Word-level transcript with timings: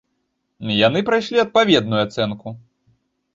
Яны 0.87 0.99
прайшлі 1.09 1.43
адпаведную 1.43 2.01
ацэнку. 2.07 2.47